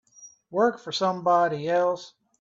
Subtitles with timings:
[0.49, 2.13] Work for somebody else.